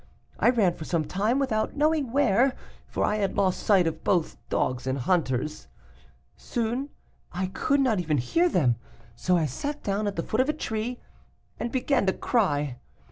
[0.39, 2.55] I ran for some time without knowing where,
[2.87, 5.67] for I had lost sight of both dogs and hunters.
[6.35, 6.89] "Soon
[7.31, 8.77] I could not even hear them,
[9.15, 10.99] so I sat down at the foot of a tree,
[11.59, 12.77] and began to cry.